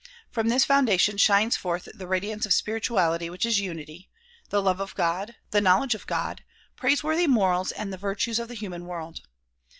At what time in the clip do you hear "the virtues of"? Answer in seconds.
7.93-8.47